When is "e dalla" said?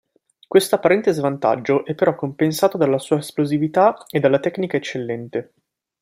4.09-4.39